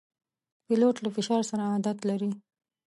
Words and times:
پیلوټ 0.65 0.95
له 1.01 1.09
فشار 1.15 1.41
سره 1.51 1.63
عادت 1.71 1.97
لري. 2.09 2.31